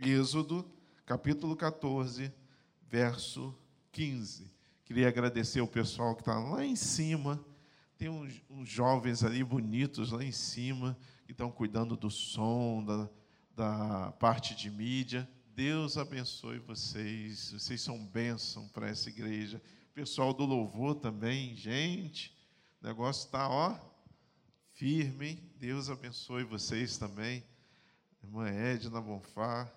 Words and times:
Êxodo, 0.00 0.64
capítulo 1.04 1.56
14, 1.56 2.32
verso 2.88 3.52
15. 3.90 4.48
Queria 4.84 5.08
agradecer 5.08 5.60
o 5.60 5.66
pessoal 5.66 6.14
que 6.14 6.22
está 6.22 6.38
lá 6.38 6.64
em 6.64 6.76
cima. 6.76 7.44
Tem 7.96 8.08
uns, 8.08 8.40
uns, 8.48 8.68
jovens 8.68 9.24
ali 9.24 9.42
bonitos 9.42 10.12
lá 10.12 10.22
em 10.22 10.30
cima 10.30 10.96
que 11.26 11.32
estão 11.32 11.50
cuidando 11.50 11.96
do 11.96 12.08
som, 12.08 12.84
da, 12.84 13.10
da 13.56 14.12
parte 14.12 14.54
de 14.54 14.70
mídia. 14.70 15.28
Deus 15.52 15.98
abençoe 15.98 16.60
vocês. 16.60 17.50
Vocês 17.50 17.80
são 17.80 17.98
bênção 18.06 18.68
para 18.68 18.88
essa 18.88 19.08
igreja. 19.08 19.60
Pessoal 19.92 20.32
do 20.32 20.44
louvor 20.44 20.94
também, 20.94 21.56
gente. 21.56 22.32
O 22.80 22.86
negócio 22.86 23.26
está, 23.26 23.48
ó, 23.48 23.76
firme? 24.74 25.42
Deus 25.58 25.90
abençoe 25.90 26.44
vocês 26.44 26.96
também. 26.96 27.42
Irmã 28.22 28.48
Edna 28.48 29.00
Bonfá, 29.00 29.68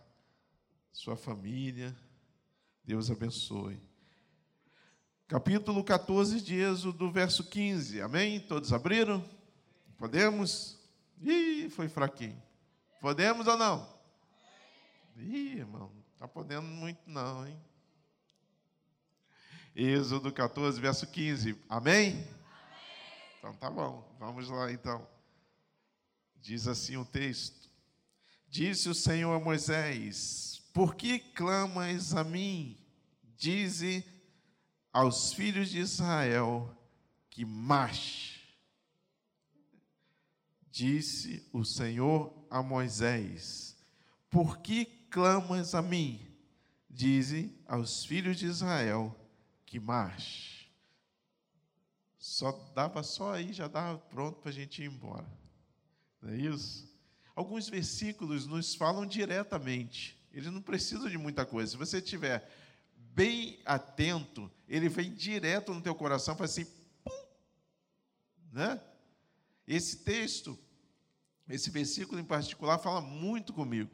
sua 0.91 1.15
família. 1.15 1.95
Deus 2.83 3.09
abençoe. 3.09 3.79
Capítulo 5.27 5.83
14 5.83 6.41
de 6.41 6.55
Êxodo, 6.55 7.11
verso 7.11 7.43
15. 7.43 8.01
Amém? 8.01 8.39
Todos 8.39 8.73
abriram? 8.73 9.23
Podemos? 9.97 10.77
Ih, 11.21 11.69
foi 11.69 11.87
fraquinho. 11.87 12.41
Podemos 12.99 13.47
ou 13.47 13.57
não? 13.57 13.87
Ih, 15.17 15.59
irmão, 15.59 15.91
não 15.93 16.03
está 16.13 16.27
podendo 16.27 16.67
muito 16.67 16.99
não, 17.07 17.47
hein? 17.47 17.57
Êxodo 19.75 20.31
14, 20.31 20.81
verso 20.81 21.07
15. 21.07 21.57
Amém? 21.69 22.09
Amém? 22.09 22.27
Então 23.39 23.53
tá 23.53 23.69
bom, 23.69 24.07
vamos 24.19 24.49
lá 24.49 24.71
então. 24.71 25.07
Diz 26.41 26.67
assim 26.67 26.97
o 26.97 27.05
texto: 27.05 27.69
Disse 28.49 28.89
o 28.89 28.93
Senhor 28.93 29.33
a 29.33 29.39
Moisés: 29.39 30.60
Por 30.73 30.95
que 30.95 31.19
clamas 31.19 32.15
a 32.15 32.23
mim? 32.23 32.77
Dize 33.37 34.05
aos 34.93 35.33
filhos 35.33 35.69
de 35.69 35.79
Israel 35.79 36.75
que 37.29 37.45
marche. 37.45 38.39
Disse 40.71 41.47
o 41.51 41.65
Senhor 41.65 42.33
a 42.49 42.61
Moisés: 42.63 43.75
Por 44.29 44.59
que 44.59 44.85
clamas 45.09 45.75
a 45.75 45.81
mim? 45.81 46.25
Dize 46.89 47.53
aos 47.67 48.05
filhos 48.05 48.37
de 48.37 48.45
Israel 48.45 49.15
que 49.65 49.79
marche. 49.79 50.69
Só 52.17 52.51
dava 52.75 53.01
só 53.01 53.33
aí, 53.33 53.51
já 53.51 53.67
dava 53.67 53.97
pronto 53.97 54.39
para 54.39 54.49
a 54.49 54.53
gente 54.53 54.83
ir 54.83 54.85
embora. 54.85 55.27
Não 56.21 56.29
é 56.29 56.37
isso? 56.37 56.87
Alguns 57.35 57.67
versículos 57.67 58.45
nos 58.45 58.75
falam 58.75 59.05
diretamente. 59.05 60.20
Eles 60.33 60.51
não 60.51 60.61
precisam 60.61 61.09
de 61.09 61.17
muita 61.17 61.45
coisa. 61.45 61.71
Se 61.71 61.77
você 61.77 61.97
estiver 61.97 62.49
bem 62.95 63.59
atento, 63.65 64.49
ele 64.67 64.87
vem 64.87 65.13
direto 65.13 65.73
no 65.73 65.81
teu 65.81 65.93
coração, 65.93 66.35
faz 66.35 66.51
assim, 66.51 66.65
pum, 67.03 67.25
né? 68.51 68.81
Esse 69.67 69.97
texto, 69.97 70.57
esse 71.49 71.69
versículo 71.69 72.19
em 72.19 72.25
particular, 72.25 72.77
fala 72.77 73.01
muito 73.01 73.53
comigo. 73.53 73.89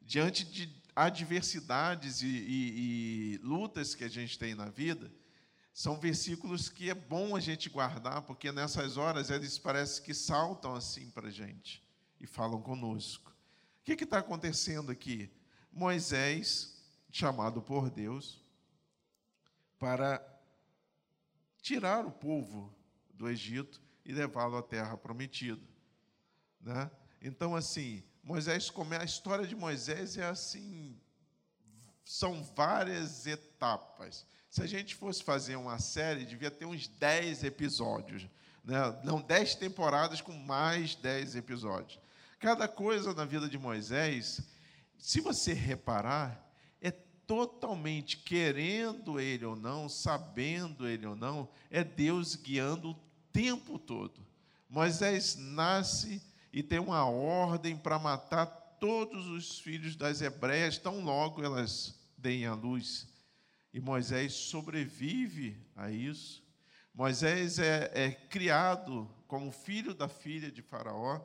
Diante 0.00 0.44
de 0.44 0.70
adversidades 0.94 2.22
e, 2.22 2.26
e, 2.26 3.34
e 3.34 3.40
lutas 3.42 3.94
que 3.94 4.04
a 4.04 4.08
gente 4.08 4.38
tem 4.38 4.54
na 4.54 4.68
vida, 4.68 5.10
são 5.72 5.98
versículos 5.98 6.68
que 6.68 6.88
é 6.88 6.94
bom 6.94 7.34
a 7.34 7.40
gente 7.40 7.68
guardar, 7.68 8.22
porque 8.22 8.52
nessas 8.52 8.96
horas 8.96 9.28
eles 9.28 9.58
parece 9.58 10.00
que 10.00 10.14
saltam 10.14 10.74
assim 10.74 11.10
para 11.10 11.28
a 11.28 11.32
gente 11.32 11.82
e 12.20 12.26
falam 12.26 12.62
conosco. 12.62 13.34
O 13.80 13.84
que 13.84 14.04
está 14.04 14.18
acontecendo 14.18 14.92
aqui? 14.92 15.30
Moisés 15.74 16.72
chamado 17.10 17.60
por 17.60 17.90
Deus 17.90 18.42
para 19.78 20.24
tirar 21.60 22.06
o 22.06 22.10
povo 22.10 22.74
do 23.12 23.28
Egito 23.28 23.82
e 24.04 24.12
levá-lo 24.12 24.56
à 24.56 24.62
terra 24.62 24.96
prometida. 24.96 25.62
Né? 26.60 26.90
Então, 27.20 27.56
assim, 27.56 28.02
Moisés 28.22 28.70
come 28.70 28.96
a 28.96 29.04
história 29.04 29.46
de 29.46 29.56
Moisés 29.56 30.16
é 30.16 30.24
assim, 30.24 30.98
são 32.04 32.42
várias 32.54 33.26
etapas. 33.26 34.26
Se 34.48 34.62
a 34.62 34.66
gente 34.66 34.94
fosse 34.94 35.22
fazer 35.22 35.56
uma 35.56 35.78
série, 35.78 36.24
devia 36.24 36.50
ter 36.50 36.66
uns 36.66 36.86
10 36.86 37.44
episódios, 37.44 38.28
né? 38.62 38.78
não 39.02 39.20
10 39.20 39.56
temporadas 39.56 40.20
com 40.20 40.32
mais 40.32 40.94
10 40.94 41.36
episódios. 41.36 41.98
Cada 42.38 42.68
coisa 42.68 43.12
na 43.14 43.24
vida 43.24 43.48
de 43.48 43.58
Moisés, 43.58 44.40
se 45.04 45.20
você 45.20 45.52
reparar, 45.52 46.44
totalmente 47.26 48.18
querendo 48.18 49.18
ele 49.18 49.44
ou 49.44 49.56
não, 49.56 49.88
sabendo 49.88 50.88
ele 50.88 51.06
ou 51.06 51.16
não, 51.16 51.48
é 51.70 51.82
Deus 51.82 52.34
guiando 52.34 52.90
o 52.90 53.00
tempo 53.32 53.78
todo. 53.78 54.24
Moisés 54.68 55.36
nasce 55.36 56.22
e 56.52 56.62
tem 56.62 56.78
uma 56.78 57.04
ordem 57.06 57.76
para 57.76 57.98
matar 57.98 58.46
todos 58.80 59.26
os 59.26 59.58
filhos 59.58 59.96
das 59.96 60.20
hebreias, 60.20 60.78
tão 60.78 61.02
logo 61.02 61.42
elas 61.42 61.94
deem 62.16 62.46
a 62.46 62.54
luz. 62.54 63.08
E 63.72 63.80
Moisés 63.80 64.32
sobrevive 64.32 65.56
a 65.74 65.90
isso. 65.90 66.42
Moisés 66.94 67.58
é, 67.58 67.90
é 67.94 68.10
criado 68.10 69.10
como 69.26 69.50
filho 69.50 69.94
da 69.94 70.08
filha 70.08 70.50
de 70.50 70.62
Faraó, 70.62 71.20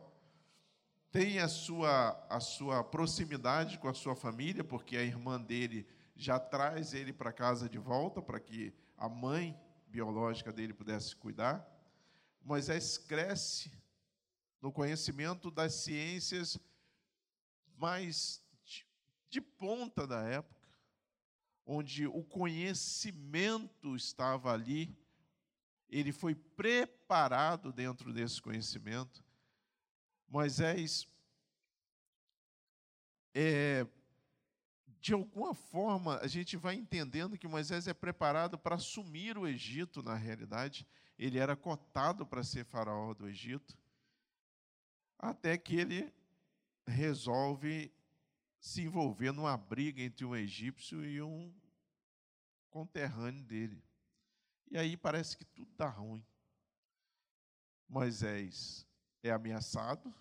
tem 1.11 1.39
a 1.39 1.47
sua, 1.47 2.11
a 2.29 2.39
sua 2.39 2.83
proximidade 2.83 3.79
com 3.79 3.87
a 3.87 3.93
sua 3.93 4.15
família, 4.15 4.63
porque 4.63 4.95
a 4.95 5.03
irmã 5.03 5.41
dele 5.41 5.87
já 6.15 6.39
traz 6.39 6.93
ele 6.93 7.11
para 7.11 7.33
casa 7.33 7.67
de 7.67 7.77
volta, 7.77 8.21
para 8.21 8.39
que 8.39 8.73
a 8.97 9.09
mãe 9.09 9.59
biológica 9.87 10.51
dele 10.51 10.73
pudesse 10.73 11.15
cuidar. 11.15 11.67
Moisés 12.43 12.97
cresce 12.97 13.71
no 14.61 14.71
conhecimento 14.71 15.49
das 15.49 15.73
ciências 15.75 16.59
mais 17.77 18.43
de, 18.63 18.85
de 19.29 19.41
ponta 19.41 20.05
da 20.05 20.21
época, 20.21 20.67
onde 21.65 22.05
o 22.05 22.23
conhecimento 22.23 23.95
estava 23.95 24.51
ali, 24.51 24.95
ele 25.87 26.11
foi 26.11 26.35
preparado 26.35 27.71
dentro 27.71 28.13
desse 28.13 28.41
conhecimento 28.41 29.23
Moisés, 30.29 31.07
é, 33.33 33.85
de 35.01 35.13
alguma 35.13 35.53
forma, 35.55 36.19
a 36.19 36.27
gente 36.27 36.55
vai 36.55 36.75
entendendo 36.75 37.37
que 37.37 37.47
Moisés 37.47 37.87
é 37.87 37.93
preparado 37.93 38.57
para 38.57 38.75
assumir 38.75 39.37
o 39.37 39.47
Egito 39.47 40.03
na 40.03 40.15
realidade. 40.15 40.87
Ele 41.17 41.39
era 41.39 41.55
cotado 41.55 42.25
para 42.25 42.43
ser 42.43 42.63
faraó 42.63 43.13
do 43.13 43.27
Egito, 43.27 43.77
até 45.17 45.57
que 45.57 45.75
ele 45.75 46.13
resolve 46.85 47.91
se 48.59 48.81
envolver 48.83 49.31
numa 49.31 49.57
briga 49.57 50.01
entre 50.01 50.25
um 50.25 50.35
egípcio 50.35 51.03
e 51.05 51.21
um 51.21 51.53
conterrâneo 52.69 53.43
dele. 53.43 53.83
E 54.69 54.77
aí 54.77 54.95
parece 54.95 55.35
que 55.35 55.45
tudo 55.45 55.71
dá 55.75 55.89
ruim. 55.89 56.23
Moisés 57.87 58.88
é 59.23 59.31
ameaçado 59.31 60.13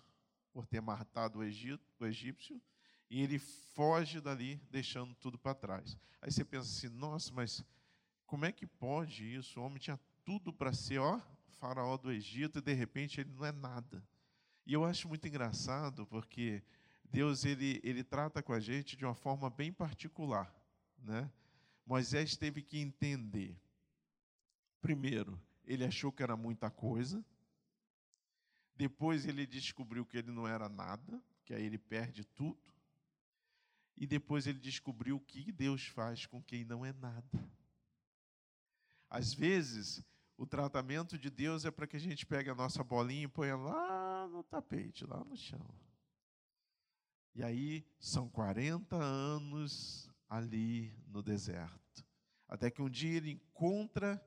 por 0.51 0.65
ter 0.65 0.81
matado 0.81 1.39
o, 1.39 1.43
Egito, 1.43 1.83
o 1.99 2.05
egípcio 2.05 2.61
e 3.09 3.21
ele 3.21 3.39
foge 3.39 4.21
dali, 4.21 4.61
deixando 4.69 5.15
tudo 5.15 5.37
para 5.37 5.55
trás. 5.55 5.97
Aí 6.21 6.31
você 6.31 6.45
pensa 6.45 6.69
assim: 6.69 6.89
nossa, 6.95 7.33
mas 7.33 7.63
como 8.25 8.45
é 8.45 8.51
que 8.51 8.67
pode 8.67 9.35
isso? 9.35 9.59
O 9.59 9.63
homem 9.63 9.79
tinha 9.79 9.99
tudo 10.23 10.53
para 10.53 10.73
ser, 10.73 10.99
ó, 10.99 11.19
faraó 11.59 11.97
do 11.97 12.11
Egito 12.11 12.59
e 12.59 12.61
de 12.61 12.73
repente 12.73 13.19
ele 13.19 13.31
não 13.31 13.45
é 13.45 13.51
nada. 13.51 14.03
E 14.65 14.73
eu 14.73 14.85
acho 14.85 15.07
muito 15.07 15.27
engraçado 15.27 16.05
porque 16.05 16.61
Deus 17.05 17.43
ele, 17.43 17.81
ele 17.83 18.03
trata 18.03 18.43
com 18.43 18.53
a 18.53 18.59
gente 18.59 18.95
de 18.95 19.03
uma 19.03 19.15
forma 19.15 19.49
bem 19.49 19.73
particular, 19.73 20.53
né? 20.99 21.31
Moisés 21.85 22.37
teve 22.37 22.61
que 22.61 22.77
entender. 22.77 23.59
Primeiro, 24.79 25.41
ele 25.65 25.83
achou 25.83 26.11
que 26.11 26.21
era 26.21 26.37
muita 26.37 26.69
coisa, 26.69 27.25
depois 28.79 29.25
ele 29.25 29.45
descobriu 29.45 30.05
que 30.05 30.17
ele 30.17 30.31
não 30.31 30.47
era 30.47 30.69
nada, 30.69 31.21
que 31.43 31.53
aí 31.53 31.65
ele 31.65 31.77
perde 31.77 32.23
tudo. 32.23 32.73
E 33.97 34.07
depois 34.07 34.47
ele 34.47 34.57
descobriu 34.57 35.17
o 35.17 35.19
que 35.19 35.51
Deus 35.51 35.85
faz 35.87 36.25
com 36.25 36.41
quem 36.41 36.63
não 36.63 36.85
é 36.85 36.93
nada. 36.93 37.51
Às 39.09 39.33
vezes, 39.33 40.01
o 40.37 40.47
tratamento 40.47 41.17
de 41.17 41.29
Deus 41.29 41.65
é 41.65 41.71
para 41.71 41.85
que 41.85 41.97
a 41.97 41.99
gente 41.99 42.25
pegue 42.25 42.49
a 42.49 42.55
nossa 42.55 42.81
bolinha 42.81 43.25
e 43.25 43.27
ponha 43.27 43.57
lá 43.57 44.29
no 44.29 44.43
tapete, 44.43 45.05
lá 45.05 45.25
no 45.25 45.35
chão. 45.35 45.75
E 47.35 47.43
aí 47.43 47.85
são 47.99 48.29
40 48.29 48.95
anos 48.95 50.09
ali 50.29 50.97
no 51.05 51.21
deserto. 51.21 52.05
Até 52.47 52.71
que 52.71 52.81
um 52.81 52.89
dia 52.89 53.17
ele 53.17 53.31
encontra 53.31 54.25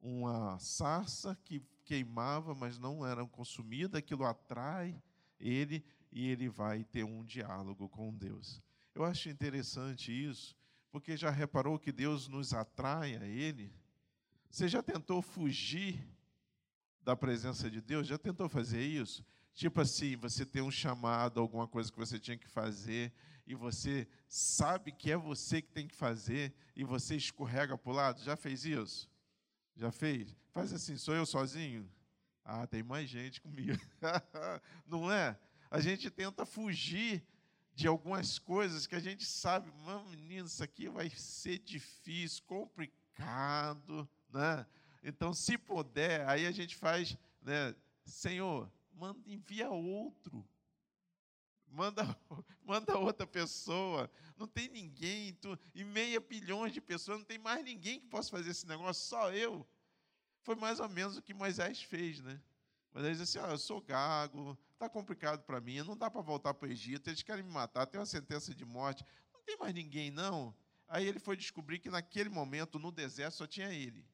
uma 0.00 0.58
sarça 0.58 1.36
que 1.44 1.62
queimava, 1.88 2.54
mas 2.54 2.78
não 2.78 3.06
eram 3.06 3.26
consumidas, 3.26 3.98
aquilo 3.98 4.26
atrai 4.26 5.02
ele 5.40 5.82
e 6.12 6.28
ele 6.28 6.46
vai 6.46 6.84
ter 6.84 7.02
um 7.02 7.24
diálogo 7.24 7.88
com 7.88 8.14
Deus. 8.14 8.62
Eu 8.94 9.04
acho 9.04 9.30
interessante 9.30 10.12
isso, 10.12 10.54
porque 10.90 11.16
já 11.16 11.30
reparou 11.30 11.78
que 11.78 11.90
Deus 11.90 12.28
nos 12.28 12.52
atrai 12.52 13.16
a 13.16 13.24
Ele? 13.24 13.72
Você 14.50 14.68
já 14.68 14.82
tentou 14.82 15.22
fugir 15.22 16.06
da 17.00 17.16
presença 17.16 17.70
de 17.70 17.80
Deus? 17.80 18.06
Já 18.06 18.18
tentou 18.18 18.48
fazer 18.48 18.82
isso? 18.82 19.24
Tipo 19.54 19.80
assim, 19.80 20.14
você 20.16 20.44
tem 20.44 20.60
um 20.60 20.70
chamado, 20.70 21.40
alguma 21.40 21.66
coisa 21.66 21.90
que 21.90 21.98
você 21.98 22.18
tinha 22.18 22.36
que 22.36 22.48
fazer, 22.48 23.12
e 23.46 23.54
você 23.54 24.06
sabe 24.28 24.92
que 24.92 25.10
é 25.10 25.16
você 25.16 25.62
que 25.62 25.70
tem 25.70 25.86
que 25.86 25.94
fazer, 25.94 26.52
e 26.76 26.84
você 26.84 27.16
escorrega 27.16 27.78
para 27.78 27.90
o 27.90 27.94
lado? 27.94 28.20
Já 28.22 28.36
fez 28.36 28.64
isso? 28.64 29.08
Já 29.78 29.92
fez? 29.92 30.34
Faz 30.50 30.72
assim, 30.72 30.96
sou 30.96 31.14
eu 31.14 31.24
sozinho? 31.24 31.88
Ah, 32.44 32.66
tem 32.66 32.82
mais 32.82 33.08
gente 33.08 33.40
comigo. 33.40 33.78
Não 34.84 35.10
é? 35.10 35.38
A 35.70 35.80
gente 35.80 36.10
tenta 36.10 36.44
fugir 36.44 37.24
de 37.74 37.86
algumas 37.86 38.40
coisas 38.40 38.88
que 38.88 38.96
a 38.96 39.00
gente 39.00 39.24
sabe, 39.24 39.70
menino, 40.10 40.48
isso 40.48 40.64
aqui 40.64 40.88
vai 40.88 41.08
ser 41.10 41.60
difícil, 41.60 42.42
complicado, 42.44 44.08
né? 44.32 44.66
Então, 45.00 45.32
se 45.32 45.56
puder, 45.56 46.28
aí 46.28 46.44
a 46.44 46.50
gente 46.50 46.74
faz, 46.74 47.16
né? 47.40 47.72
Senhor, 48.04 48.68
manda, 48.92 49.20
envia 49.26 49.70
outro. 49.70 50.44
Manda, 51.70 52.02
manda 52.64 52.98
outra 52.98 53.26
pessoa. 53.26 54.10
Não 54.36 54.46
tem 54.46 54.68
ninguém, 54.68 55.34
tu, 55.34 55.58
e 55.74 55.84
meia 55.84 56.20
bilhões 56.20 56.72
de 56.72 56.80
pessoas, 56.80 57.18
não 57.18 57.24
tem 57.24 57.38
mais 57.38 57.64
ninguém 57.64 58.00
que 58.00 58.06
possa 58.06 58.30
fazer 58.30 58.50
esse 58.50 58.66
negócio, 58.66 59.06
só 59.08 59.32
eu. 59.32 59.66
Foi 60.42 60.54
mais 60.54 60.80
ou 60.80 60.88
menos 60.88 61.16
o 61.16 61.22
que 61.22 61.34
Moisés 61.34 61.82
fez, 61.82 62.20
né? 62.20 62.40
Eles 62.94 63.18
dizem 63.18 63.40
assim: 63.40 63.50
ah, 63.50 63.52
eu 63.52 63.58
sou 63.58 63.80
gago, 63.80 64.58
está 64.72 64.88
complicado 64.88 65.42
para 65.44 65.60
mim, 65.60 65.82
não 65.82 65.96
dá 65.96 66.10
para 66.10 66.20
voltar 66.20 66.54
para 66.54 66.68
o 66.68 66.70
Egito, 66.70 67.08
eles 67.08 67.22
querem 67.22 67.44
me 67.44 67.50
matar, 67.50 67.86
tem 67.86 68.00
uma 68.00 68.06
sentença 68.06 68.54
de 68.54 68.64
morte, 68.64 69.04
não 69.32 69.40
tem 69.42 69.56
mais 69.58 69.74
ninguém, 69.74 70.10
não. 70.10 70.54
Aí 70.88 71.06
ele 71.06 71.18
foi 71.18 71.36
descobrir 71.36 71.78
que 71.78 71.90
naquele 71.90 72.30
momento, 72.30 72.78
no 72.78 72.90
deserto, 72.90 73.34
só 73.34 73.46
tinha 73.46 73.72
ele. 73.72 74.06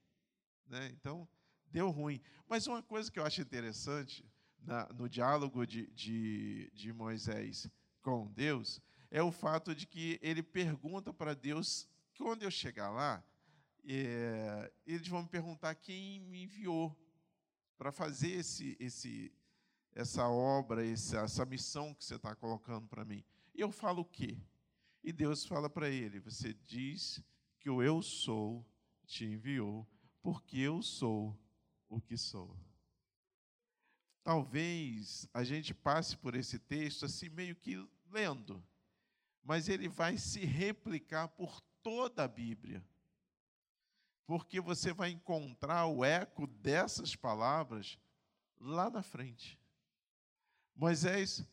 Né? 0.66 0.88
Então, 0.88 1.28
deu 1.66 1.88
ruim. 1.90 2.20
Mas 2.48 2.66
uma 2.66 2.82
coisa 2.82 3.10
que 3.10 3.18
eu 3.18 3.24
acho 3.24 3.40
interessante 3.40 4.24
na, 4.64 4.88
no 4.92 5.08
diálogo 5.08 5.66
de, 5.66 5.86
de, 5.92 6.70
de 6.74 6.92
Moisés 6.92 7.68
com 8.02 8.26
Deus 8.32 8.80
é 9.10 9.22
o 9.22 9.30
fato 9.30 9.74
de 9.74 9.86
que 9.86 10.18
ele 10.20 10.42
pergunta 10.42 11.12
para 11.12 11.34
Deus: 11.34 11.88
quando 12.18 12.42
eu 12.42 12.50
chegar 12.50 12.90
lá, 12.90 13.24
é, 13.86 14.72
eles 14.86 15.06
vão 15.06 15.22
me 15.22 15.28
perguntar 15.28 15.74
quem 15.76 16.20
me 16.20 16.42
enviou 16.42 16.96
para 17.76 17.92
fazer 17.92 18.32
esse, 18.32 18.76
esse, 18.80 19.32
essa 19.94 20.26
obra, 20.26 20.86
essa, 20.86 21.20
essa 21.20 21.44
missão 21.44 21.94
que 21.94 22.04
você 22.04 22.16
está 22.16 22.34
colocando 22.34 22.88
para 22.88 23.04
mim. 23.04 23.24
E 23.54 23.60
eu 23.60 23.70
falo 23.70 24.02
o 24.02 24.04
quê? 24.04 24.36
E 25.02 25.12
Deus 25.12 25.44
fala 25.44 25.70
para 25.70 25.88
ele: 25.88 26.18
Você 26.20 26.52
diz 26.52 27.22
que 27.60 27.70
o 27.70 27.82
eu 27.82 28.02
sou 28.02 28.66
te 29.06 29.24
enviou, 29.24 29.86
porque 30.22 30.58
eu 30.58 30.82
sou 30.82 31.38
o 31.88 32.00
que 32.00 32.16
sou. 32.16 32.58
Talvez 34.24 35.28
a 35.32 35.44
gente 35.44 35.72
passe 35.72 36.16
por 36.16 36.34
esse 36.34 36.58
texto 36.58 37.04
assim, 37.04 37.28
meio 37.28 37.54
que 37.54 37.86
lendo, 38.10 38.60
mas 39.44 39.68
ele 39.68 39.88
vai 39.88 40.18
se 40.18 40.44
replicar 40.44 41.28
por 41.28 41.60
toda 41.82 42.24
a 42.24 42.28
Bíblia 42.28 42.84
porque 44.26 44.60
você 44.60 44.92
vai 44.92 45.10
encontrar 45.10 45.86
o 45.86 46.04
eco 46.04 46.46
dessas 46.46 47.14
palavras 47.14 47.98
lá 48.58 48.88
na 48.88 49.02
frente. 49.02 49.58
Moisés 50.74 51.44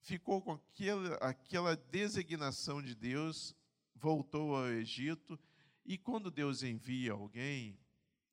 ficou 0.00 0.40
com 0.40 0.52
aquela, 0.52 1.16
aquela 1.16 1.76
designação 1.76 2.82
de 2.82 2.94
Deus, 2.94 3.54
voltou 3.94 4.56
ao 4.56 4.68
Egito, 4.68 5.38
e 5.84 5.96
quando 5.96 6.30
Deus 6.30 6.62
envia 6.62 7.12
alguém, 7.12 7.78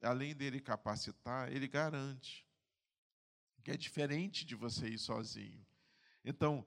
além 0.02 0.36
dele 0.36 0.60
capacitar, 0.60 1.52
ele 1.52 1.68
garante 1.68 2.43
que 3.64 3.72
é 3.72 3.78
diferente 3.78 4.46
de 4.46 4.56
você 4.56 4.88
ir 4.88 5.00
sozinho. 5.00 5.66
Então, 6.24 6.66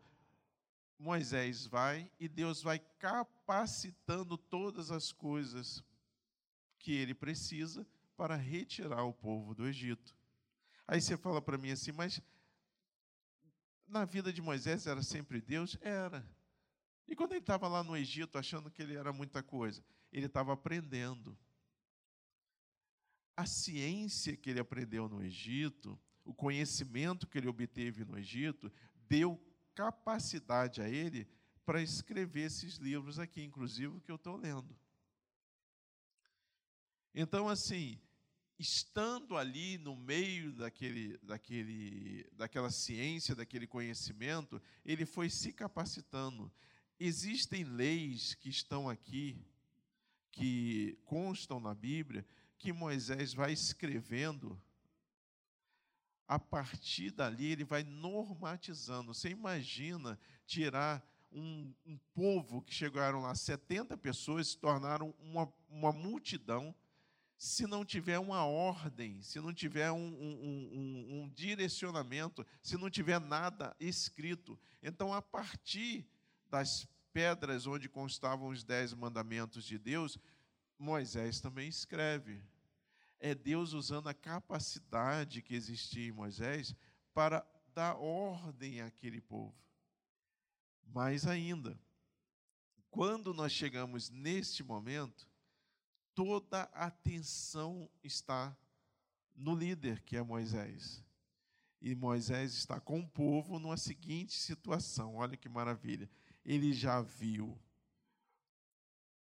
Moisés 0.99 1.67
vai 1.67 2.11
e 2.19 2.27
Deus 2.27 2.63
vai 2.63 2.79
capacitando 2.79 4.39
todas 4.39 4.91
as 4.91 5.13
coisas 5.13 5.85
que 6.79 6.93
ele 6.93 7.15
precisa 7.15 7.87
para 8.17 8.35
retirar 8.35 9.05
o 9.05 9.13
povo 9.13 9.55
do 9.55 9.67
Egito. 9.67 10.17
Aí 10.89 11.01
você 11.01 11.17
fala 11.17 11.43
para 11.43 11.59
mim 11.59 11.71
assim, 11.71 11.93
mas 11.93 12.21
na 13.87 14.05
vida 14.05 14.33
de 14.33 14.41
Moisés 14.41 14.87
era 14.87 15.03
sempre 15.03 15.41
Deus? 15.41 15.77
Era. 15.81 16.27
E 17.07 17.15
quando 17.15 17.33
ele 17.33 17.41
estava 17.41 17.69
lá 17.69 17.85
no 17.85 17.97
Egito, 17.97 18.39
achando 18.39 18.71
que 18.71 18.83
ele 18.83 18.97
era 18.97 19.13
muita 19.13 19.43
coisa, 19.43 19.85
ele 20.11 20.27
estava 20.27 20.55
aprendendo. 20.55 21.39
A 23.37 23.45
ciência 23.45 24.37
que 24.37 24.49
ele 24.49 24.61
aprendeu 24.61 25.09
no 25.09 25.23
Egito, 25.23 26.01
o 26.27 26.35
conhecimento 26.35 27.27
que 27.27 27.39
ele 27.39 27.49
obteve 27.49 28.05
no 28.05 28.19
Egito, 28.19 28.71
deu 29.09 29.41
capacidade 29.75 30.83
a 30.83 30.89
ele 30.89 31.27
para 31.65 31.83
escrever 31.83 32.47
esses 32.47 32.77
livros 32.77 33.19
aqui, 33.19 33.43
inclusive 33.43 33.97
o 33.97 34.01
que 34.01 34.11
eu 34.11 34.17
estou 34.17 34.37
lendo. 34.37 34.77
Então, 37.15 37.49
assim, 37.49 37.99
estando 38.59 39.37
ali 39.37 39.79
no 39.79 39.97
meio 39.97 40.53
daquele, 40.53 41.17
daquele, 41.19 42.29
daquela 42.33 42.71
ciência, 42.71 43.35
daquele 43.35 43.67
conhecimento, 43.67 44.61
ele 44.85 45.07
foi 45.07 45.31
se 45.31 45.53
capacitando. 45.53 46.53
Existem 46.99 47.65
leis 47.65 48.35
que 48.35 48.49
estão 48.49 48.89
aqui, 48.89 49.39
que 50.31 50.99
constam 51.05 51.61
na 51.61 51.75
Bíblia, 51.75 52.27
que 52.59 52.73
Moisés 52.73 53.33
vai 53.33 53.53
escrevendo. 53.53 54.61
A 56.27 56.39
partir 56.39 57.11
dali, 57.11 57.53
ele 57.53 57.65
vai 57.65 57.85
normatizando. 57.85 59.15
Você 59.15 59.29
imagina 59.29 60.19
tirar 60.47 61.07
um, 61.33 61.73
um 61.85 61.99
povo 62.15 62.63
que 62.63 62.75
chegaram 62.75 63.21
lá, 63.21 63.35
70 63.35 63.97
pessoas, 63.97 64.49
se 64.49 64.59
tornaram 64.59 65.15
uma, 65.21 65.53
uma 65.69 65.93
multidão 65.93 66.75
se 67.39 67.67
não 67.67 67.85
tiver 67.85 68.19
uma 68.19 68.45
ordem, 68.45 69.21
se 69.23 69.41
não 69.41 69.53
tiver 69.53 69.91
um, 69.93 69.99
um, 69.99 71.23
um, 71.23 71.29
direcionamento, 71.35 72.47
se 72.63 72.79
não 72.79 72.89
tiver 72.89 73.21
nada 73.21 73.77
escrito. 73.79 74.59
Então, 74.83 75.13
a 75.13 75.21
partir 75.21 76.09
das 76.51 76.89
pedras 77.13 77.67
onde 77.67 77.89
constavam 77.89 78.49
os 78.49 78.65
dez 78.65 78.95
mandamentos 78.95 79.65
de 79.65 79.79
Deus, 79.79 80.19
Moisés 80.79 81.41
também 81.41 81.69
escreve. 81.69 82.43
É 83.19 83.35
Deus 83.35 83.73
usando 83.73 84.09
a 84.09 84.15
capacidade 84.15 85.43
que 85.43 85.55
existia 85.55 86.09
em 86.09 86.13
Moisés 86.13 86.75
para 87.15 87.47
dar 87.75 87.97
ordem 87.97 88.81
àquele 88.81 89.21
povo. 89.21 89.55
Mais 90.85 91.27
ainda, 91.27 91.79
quando 92.91 93.35
nós 93.35 93.53
chegamos 93.53 94.11
neste 94.11 94.63
momento, 94.63 95.29
toda 96.15 96.63
a 96.73 96.87
atenção 96.87 97.91
está 98.03 98.57
no 99.35 99.55
líder, 99.55 100.01
que 100.03 100.17
é 100.17 100.23
Moisés. 100.23 101.05
E 101.81 101.95
Moisés 101.95 102.55
está 102.55 102.81
com 102.81 103.01
o 103.01 103.09
povo 103.09 103.59
numa 103.59 103.77
seguinte 103.77 104.33
situação: 104.33 105.17
olha 105.17 105.37
que 105.37 105.49
maravilha. 105.49 106.09
Ele 106.45 106.73
já 106.73 107.03
viu 107.03 107.59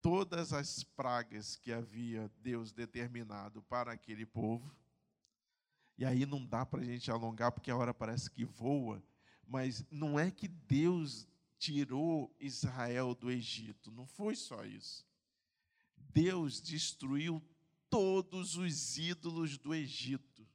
todas 0.00 0.52
as 0.52 0.84
pragas 0.84 1.56
que 1.56 1.72
havia 1.72 2.30
Deus 2.40 2.72
determinado 2.72 3.62
para 3.62 3.92
aquele 3.92 4.24
povo. 4.24 4.74
E 5.98 6.04
aí 6.04 6.26
não 6.26 6.44
dá 6.44 6.64
para 6.64 6.80
a 6.80 6.84
gente 6.84 7.10
alongar, 7.10 7.52
porque 7.52 7.70
a 7.70 7.76
hora 7.76 7.94
parece 7.94 8.30
que 8.30 8.44
voa, 8.44 9.02
mas 9.46 9.84
não 9.90 10.18
é 10.18 10.30
que 10.30 10.46
Deus 10.46 11.26
tirou 11.58 12.34
Israel 12.38 13.14
do 13.14 13.30
Egito, 13.30 13.90
não 13.90 14.06
foi 14.06 14.34
só 14.34 14.64
isso. 14.64 15.06
Deus 15.96 16.60
destruiu 16.60 17.42
todos 17.88 18.56
os 18.56 18.98
ídolos 18.98 19.56
do 19.58 19.74
Egito. 19.74 20.46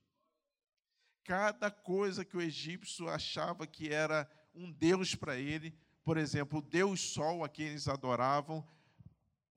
Cada 1.24 1.70
coisa 1.70 2.26
que 2.26 2.36
o 2.36 2.42
egípcio 2.42 3.08
achava 3.08 3.68
que 3.68 3.90
era 3.90 4.30
um 4.54 4.72
Deus 4.72 5.16
para 5.16 5.38
ele, 5.38 5.74
por 6.04 6.18
exemplo, 6.18 6.60
o 6.60 6.62
Deus 6.62 7.00
Sol 7.00 7.44
a 7.44 7.50
quem 7.50 7.68
eles 7.68 7.88
adoravam, 7.88 8.66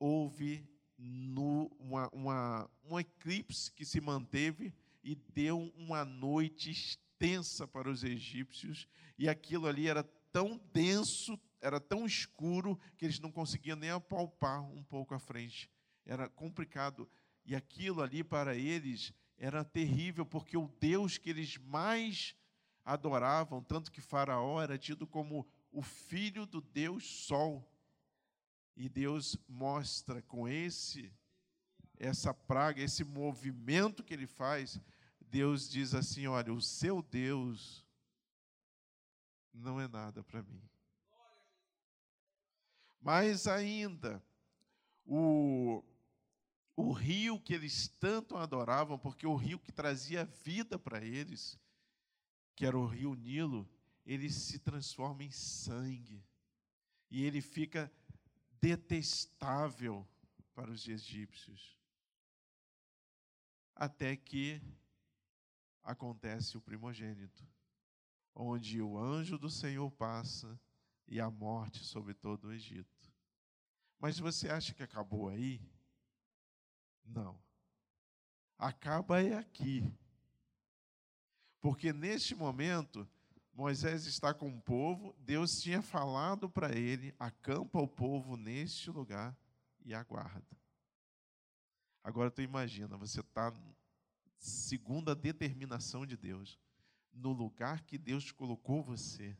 houve 0.05 0.69
uma, 0.99 2.09
uma, 2.13 2.71
um 2.85 2.99
eclipse 2.99 3.71
que 3.71 3.85
se 3.85 4.01
manteve 4.01 4.75
e 5.03 5.15
deu 5.15 5.73
uma 5.77 6.05
noite 6.05 6.71
extensa 6.71 7.67
para 7.67 7.91
os 7.91 8.05
egípcios, 8.05 8.87
e 9.19 9.29
aquilo 9.29 9.67
ali 9.67 9.89
era 9.89 10.03
tão 10.33 10.61
denso, 10.73 11.39
era 11.61 11.81
tão 11.81 12.05
escuro, 12.05 12.79
que 12.97 13.05
eles 13.05 13.21
não 13.21 13.31
conseguiam 13.31 13.77
nem 13.77 13.91
apalpar 13.91 14.63
um 14.63 14.83
pouco 14.83 15.15
à 15.15 15.19
frente 15.19 15.71
era 16.07 16.29
complicado. 16.29 17.09
E 17.45 17.55
aquilo 17.55 18.03
ali 18.03 18.23
para 18.23 18.55
eles 18.55 19.13
era 19.37 19.65
terrível, 19.65 20.25
porque 20.25 20.57
o 20.57 20.69
Deus 20.81 21.19
que 21.19 21.31
eles 21.31 21.57
mais 21.59 22.35
adoravam, 22.85 23.63
tanto 23.63 23.91
que 23.91 24.01
Faraó 24.01 24.63
era 24.63 24.79
tido 24.79 25.07
como 25.07 25.47
o 25.73 25.83
filho 25.83 26.47
do 26.47 26.61
Deus 26.61 27.05
Sol, 27.05 27.69
E 28.77 28.89
Deus 28.89 29.37
mostra 29.49 30.21
com 30.23 30.49
esse 30.49 31.13
essa 31.97 32.35
praga, 32.35 32.83
esse 32.83 33.05
movimento 33.05 34.03
que 34.03 34.13
ele 34.13 34.27
faz, 34.27 34.81
Deus 35.21 35.69
diz 35.69 35.95
assim: 35.95 36.27
olha, 36.27 36.53
o 36.53 36.61
seu 36.61 37.03
Deus 37.03 37.85
não 39.53 39.81
é 39.81 39.87
nada 39.87 40.23
para 40.23 40.43
mim. 40.43 40.63
Mais 43.01 43.47
ainda, 43.47 44.23
o, 45.05 45.85
o 46.75 46.93
rio 46.93 47.39
que 47.39 47.53
eles 47.53 47.89
tanto 48.01 48.37
adoravam, 48.37 48.99
porque 48.99 49.27
o 49.27 49.37
rio 49.37 49.59
que 49.59 49.71
trazia 49.71 50.25
vida 50.25 50.79
para 50.79 51.05
eles, 51.05 51.59
que 52.57 52.65
era 52.65 52.79
o 52.79 52.87
rio 52.87 53.15
Nilo, 53.15 53.69
ele 54.07 54.31
se 54.31 54.59
transforma 54.59 55.23
em 55.23 55.31
sangue. 55.31 56.25
E 57.11 57.23
ele 57.25 57.41
fica 57.41 57.93
detestável 58.65 60.09
para 60.55 60.71
os 60.71 60.89
egípcios. 60.89 61.79
Até 63.75 64.17
que 64.17 64.63
acontece 65.83 66.57
o 66.57 66.63
primogênito, 66.63 67.47
onde 68.35 68.81
o 68.81 68.97
anjo 68.99 69.37
do 69.37 69.51
Senhor 69.51 69.91
passa 69.91 70.59
e 71.07 71.21
a 71.21 71.31
morte 71.31 71.85
sobre 71.85 72.15
todo 72.15 72.47
o 72.47 72.53
Egito. 72.55 73.13
Mas 73.99 74.19
você 74.19 74.49
acha 74.49 74.73
que 74.73 74.83
acabou 74.83 75.29
aí? 75.29 75.61
Não. 77.05 77.39
Acaba 78.57 79.23
é 79.23 79.35
aqui. 79.35 79.85
Porque 81.61 81.93
neste 81.93 82.35
momento, 82.35 83.07
Moisés 83.55 84.05
está 84.07 84.35
com 84.35 84.49
o 84.49 84.61
povo, 84.61 85.15
Deus 85.21 85.61
tinha 85.63 85.81
falado 85.81 86.51
para 86.51 86.77
ele: 86.77 87.15
acampa 87.19 87.79
o 87.79 87.87
povo 87.87 88.37
neste 88.37 88.91
lugar 88.91 89.37
e 89.85 89.95
aguarda. 89.95 90.59
Agora 92.03 92.31
tu 92.31 92.43
imagina, 92.43 92.97
você 92.97 93.21
está 93.21 93.53
segundo 94.39 95.11
a 95.11 95.15
determinação 95.15 96.05
de 96.05 96.17
Deus, 96.17 96.59
no 97.13 97.33
lugar 97.33 97.83
que 97.83 97.97
Deus 97.97 98.33
colocou 98.33 98.83
você. 98.83 99.37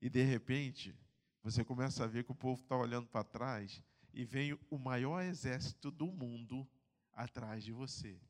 E 0.00 0.10
de 0.10 0.22
repente, 0.22 0.94
você 1.42 1.64
começa 1.64 2.04
a 2.04 2.06
ver 2.06 2.24
que 2.24 2.32
o 2.32 2.36
povo 2.36 2.62
está 2.62 2.76
olhando 2.76 3.08
para 3.08 3.24
trás 3.24 3.82
e 4.12 4.24
vem 4.24 4.58
o 4.70 4.78
maior 4.78 5.22
exército 5.22 5.90
do 5.90 6.06
mundo 6.12 6.68
atrás 7.12 7.64
de 7.64 7.72
você. 7.72 8.20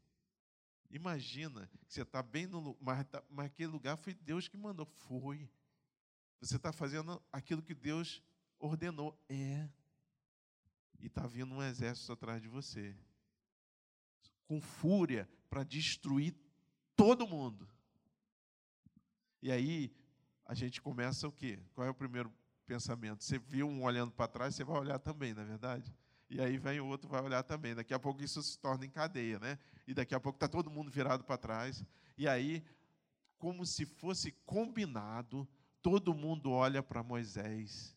Imagina 0.92 1.66
que 1.86 1.94
você 1.94 2.02
está 2.02 2.22
bem 2.22 2.46
no 2.46 2.60
lugar, 2.60 2.82
mas, 2.82 3.06
tá, 3.06 3.22
mas 3.30 3.46
aquele 3.46 3.72
lugar 3.72 3.96
foi 3.96 4.12
Deus 4.12 4.46
que 4.46 4.58
mandou. 4.58 4.84
Foi. 4.84 5.48
Você 6.38 6.56
está 6.56 6.70
fazendo 6.70 7.20
aquilo 7.32 7.62
que 7.62 7.74
Deus 7.74 8.22
ordenou. 8.58 9.18
É. 9.26 9.66
E 11.00 11.06
está 11.06 11.26
vindo 11.26 11.54
um 11.54 11.62
exército 11.62 12.12
atrás 12.12 12.42
de 12.42 12.48
você. 12.48 12.94
Com 14.46 14.60
fúria 14.60 15.26
para 15.48 15.64
destruir 15.64 16.36
todo 16.94 17.26
mundo. 17.26 17.66
E 19.40 19.50
aí 19.50 19.96
a 20.44 20.52
gente 20.52 20.82
começa 20.82 21.26
o 21.26 21.32
quê? 21.32 21.58
Qual 21.72 21.86
é 21.86 21.90
o 21.90 21.94
primeiro 21.94 22.30
pensamento? 22.66 23.24
Você 23.24 23.38
viu 23.38 23.66
um 23.66 23.82
olhando 23.82 24.12
para 24.12 24.28
trás, 24.28 24.54
você 24.54 24.62
vai 24.62 24.78
olhar 24.78 24.98
também, 24.98 25.32
não 25.32 25.42
é 25.42 25.46
verdade? 25.46 25.92
E 26.32 26.40
aí 26.40 26.56
vem 26.56 26.80
o 26.80 26.86
outro, 26.86 27.10
vai 27.10 27.20
olhar 27.20 27.42
também. 27.42 27.74
Daqui 27.74 27.92
a 27.92 27.98
pouco 27.98 28.24
isso 28.24 28.42
se 28.42 28.58
torna 28.58 28.86
em 28.86 28.90
cadeia, 28.90 29.38
né? 29.38 29.58
E 29.86 29.92
daqui 29.92 30.14
a 30.14 30.20
pouco 30.20 30.38
está 30.38 30.48
todo 30.48 30.70
mundo 30.70 30.90
virado 30.90 31.22
para 31.22 31.36
trás. 31.36 31.84
E 32.16 32.26
aí, 32.26 32.64
como 33.36 33.66
se 33.66 33.84
fosse 33.84 34.32
combinado, 34.46 35.46
todo 35.82 36.14
mundo 36.14 36.50
olha 36.50 36.82
para 36.82 37.02
Moisés 37.02 37.94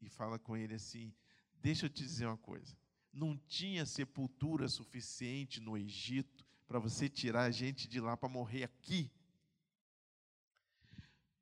e 0.00 0.08
fala 0.08 0.38
com 0.38 0.56
ele 0.56 0.74
assim: 0.74 1.12
Deixa 1.60 1.86
eu 1.86 1.90
te 1.90 2.04
dizer 2.04 2.26
uma 2.26 2.36
coisa. 2.36 2.78
Não 3.12 3.36
tinha 3.36 3.84
sepultura 3.84 4.68
suficiente 4.68 5.60
no 5.60 5.76
Egito 5.76 6.46
para 6.68 6.78
você 6.78 7.08
tirar 7.08 7.42
a 7.42 7.50
gente 7.50 7.88
de 7.88 7.98
lá 7.98 8.16
para 8.16 8.28
morrer 8.28 8.62
aqui. 8.62 9.10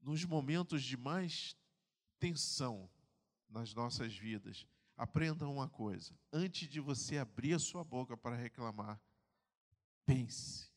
Nos 0.00 0.24
momentos 0.24 0.82
de 0.82 0.96
mais 0.96 1.54
tensão 2.18 2.88
nas 3.46 3.74
nossas 3.74 4.16
vidas, 4.16 4.66
aprenda 5.00 5.48
uma 5.48 5.66
coisa: 5.66 6.14
antes 6.30 6.68
de 6.68 6.78
você 6.78 7.16
abrir 7.16 7.54
a 7.54 7.58
sua 7.58 7.82
boca 7.82 8.16
para 8.18 8.36
reclamar, 8.36 9.00
pense. 10.04 10.70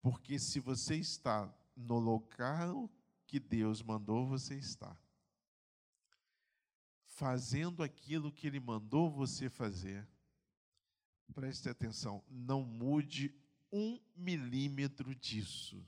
Porque 0.00 0.38
se 0.38 0.60
você 0.60 0.94
está 0.94 1.52
no 1.74 1.98
local 1.98 2.88
que 3.26 3.40
Deus 3.40 3.82
mandou 3.82 4.24
você 4.28 4.54
estar, 4.54 4.96
fazendo 7.04 7.82
aquilo 7.82 8.30
que 8.30 8.46
Ele 8.46 8.60
mandou 8.60 9.10
você 9.10 9.50
fazer, 9.50 10.08
preste 11.34 11.68
atenção, 11.68 12.22
não 12.28 12.62
mude 12.62 13.34
um 13.72 14.00
milímetro 14.14 15.12
disso. 15.16 15.84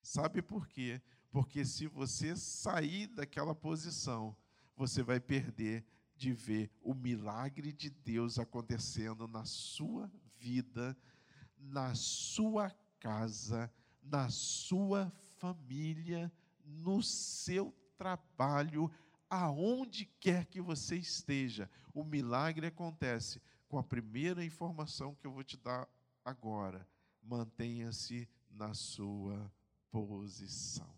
Sabe 0.00 0.40
por 0.40 0.66
quê? 0.66 1.02
Porque 1.30 1.66
se 1.66 1.86
você 1.86 2.34
sair 2.34 3.08
daquela 3.08 3.54
posição, 3.54 4.34
você 4.80 5.02
vai 5.02 5.20
perder 5.20 5.84
de 6.16 6.32
ver 6.32 6.70
o 6.80 6.94
milagre 6.94 7.70
de 7.70 7.90
Deus 7.90 8.38
acontecendo 8.38 9.28
na 9.28 9.44
sua 9.44 10.10
vida, 10.38 10.96
na 11.58 11.94
sua 11.94 12.70
casa, 12.98 13.70
na 14.02 14.30
sua 14.30 15.12
família, 15.36 16.32
no 16.64 17.02
seu 17.02 17.74
trabalho, 17.98 18.90
aonde 19.28 20.06
quer 20.18 20.46
que 20.46 20.62
você 20.62 20.96
esteja. 20.96 21.68
O 21.92 22.02
milagre 22.02 22.66
acontece 22.68 23.38
com 23.68 23.76
a 23.76 23.84
primeira 23.84 24.42
informação 24.42 25.14
que 25.14 25.26
eu 25.26 25.32
vou 25.32 25.44
te 25.44 25.58
dar 25.58 25.86
agora. 26.24 26.88
Mantenha-se 27.22 28.26
na 28.50 28.72
sua 28.72 29.52
posição. 29.90 30.88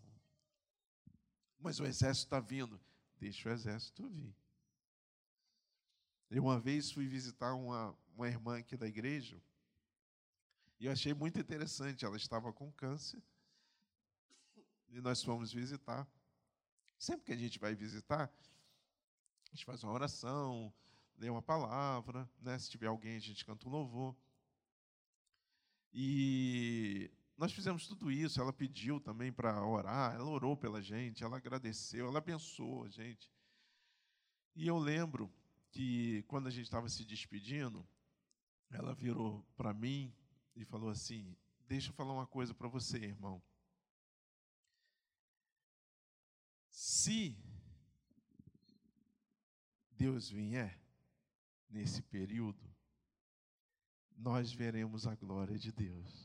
Mas 1.59 1.81
o 1.81 1.85
exército 1.85 2.27
está 2.27 2.39
vindo. 2.39 2.79
Deixa 3.23 3.47
o 3.47 3.53
exército 3.53 4.05
vir. 4.09 4.35
Eu 6.29 6.43
uma 6.43 6.59
vez 6.59 6.91
fui 6.91 7.07
visitar 7.07 7.53
uma, 7.53 7.97
uma 8.17 8.27
irmã 8.27 8.57
aqui 8.57 8.75
da 8.75 8.85
igreja 8.85 9.41
e 10.77 10.87
eu 10.87 10.91
achei 10.91 11.13
muito 11.13 11.39
interessante. 11.39 12.03
Ela 12.03 12.17
estava 12.17 12.51
com 12.51 12.69
câncer 12.73 13.23
e 14.89 14.99
nós 14.99 15.23
fomos 15.23 15.53
visitar. 15.53 16.05
Sempre 16.99 17.23
que 17.23 17.31
a 17.31 17.37
gente 17.37 17.59
vai 17.59 17.73
visitar, 17.73 18.29
a 19.45 19.55
gente 19.55 19.63
faz 19.63 19.81
uma 19.85 19.93
oração, 19.93 20.73
lê 21.17 21.29
uma 21.29 21.41
palavra, 21.41 22.29
né? 22.41 22.59
se 22.59 22.69
tiver 22.69 22.87
alguém, 22.87 23.15
a 23.15 23.21
gente 23.21 23.45
canta 23.45 23.69
um 23.69 23.71
louvor. 23.71 24.13
E 25.93 27.09
nós 27.43 27.51
fizemos 27.51 27.85
tudo 27.85 28.09
isso. 28.09 28.39
Ela 28.39 28.53
pediu 28.53 29.01
também 29.01 29.29
para 29.29 29.65
orar, 29.67 30.15
ela 30.15 30.29
orou 30.29 30.55
pela 30.55 30.81
gente, 30.81 31.25
ela 31.25 31.35
agradeceu, 31.35 32.07
ela 32.07 32.19
abençoou 32.19 32.85
a 32.85 32.89
gente. 32.89 33.29
E 34.55 34.65
eu 34.65 34.77
lembro 34.77 35.29
que 35.69 36.23
quando 36.29 36.47
a 36.47 36.49
gente 36.49 36.63
estava 36.63 36.87
se 36.87 37.03
despedindo, 37.03 37.85
ela 38.69 38.95
virou 38.95 39.45
para 39.57 39.73
mim 39.73 40.15
e 40.55 40.63
falou 40.63 40.89
assim: 40.89 41.35
Deixa 41.67 41.89
eu 41.89 41.93
falar 41.93 42.13
uma 42.13 42.25
coisa 42.25 42.53
para 42.53 42.69
você, 42.69 42.97
irmão. 42.97 43.43
Se 46.69 47.37
Deus 49.91 50.29
vier 50.29 50.79
nesse 51.69 52.01
período, 52.03 52.73
nós 54.15 54.53
veremos 54.53 55.05
a 55.05 55.13
glória 55.13 55.59
de 55.59 55.73
Deus. 55.73 56.22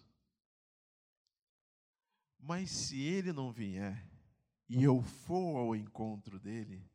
Mas 2.39 2.71
se 2.71 3.01
ele 3.01 3.33
não 3.33 3.53
vier 3.53 4.07
e 4.69 4.83
eu 4.83 5.03
for 5.03 5.57
ao 5.57 5.75
encontro 5.75 6.39
dele, 6.39 6.89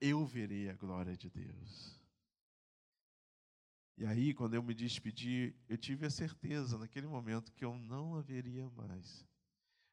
eu 0.00 0.24
verei 0.24 0.68
a 0.68 0.74
glória 0.74 1.16
de 1.16 1.28
Deus. 1.28 1.98
E 3.96 4.06
aí, 4.06 4.32
quando 4.32 4.54
eu 4.54 4.62
me 4.62 4.74
despedi, 4.74 5.52
eu 5.68 5.76
tive 5.76 6.06
a 6.06 6.10
certeza 6.10 6.78
naquele 6.78 7.08
momento 7.08 7.52
que 7.52 7.64
eu 7.64 7.76
não 7.76 8.14
a 8.14 8.20
veria 8.20 8.70
mais. 8.70 9.26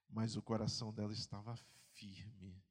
Mas 0.08 0.36
o 0.36 0.44
coração 0.44 0.94
dela 0.94 1.12
estava 1.12 1.56
firme. 1.94 2.62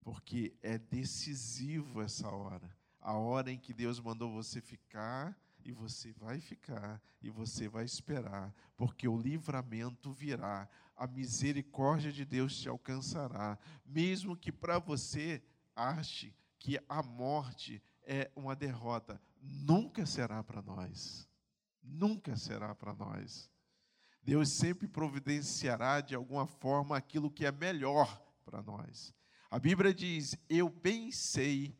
Porque 0.00 0.56
é 0.62 0.78
decisivo 0.78 2.00
essa 2.00 2.28
hora. 2.30 2.74
A 2.98 3.12
hora 3.12 3.52
em 3.52 3.58
que 3.58 3.74
Deus 3.74 4.00
mandou 4.00 4.32
você 4.32 4.62
ficar 4.62 5.38
e 5.64 5.72
você 5.72 6.12
vai 6.12 6.40
ficar 6.40 7.02
e 7.22 7.30
você 7.30 7.68
vai 7.68 7.84
esperar, 7.84 8.54
porque 8.76 9.08
o 9.08 9.16
livramento 9.16 10.12
virá, 10.12 10.68
a 10.96 11.06
misericórdia 11.06 12.12
de 12.12 12.24
Deus 12.24 12.56
te 12.56 12.68
alcançará, 12.68 13.58
mesmo 13.84 14.36
que 14.36 14.52
para 14.52 14.78
você 14.78 15.42
ache 15.74 16.34
que 16.58 16.78
a 16.88 17.02
morte 17.02 17.82
é 18.02 18.30
uma 18.34 18.54
derrota, 18.54 19.20
nunca 19.40 20.06
será 20.06 20.42
para 20.42 20.62
nós. 20.62 21.28
Nunca 21.82 22.36
será 22.36 22.74
para 22.74 22.94
nós. 22.94 23.50
Deus 24.22 24.48
sempre 24.48 24.88
providenciará 24.88 26.00
de 26.00 26.14
alguma 26.14 26.46
forma 26.46 26.96
aquilo 26.96 27.30
que 27.30 27.44
é 27.44 27.52
melhor 27.52 28.22
para 28.44 28.62
nós. 28.62 29.14
A 29.50 29.58
Bíblia 29.58 29.92
diz: 29.92 30.34
Eu 30.48 30.70
bem 30.70 31.12
sei 31.12 31.78